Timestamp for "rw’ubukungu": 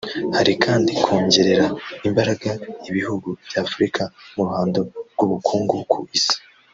5.13-5.75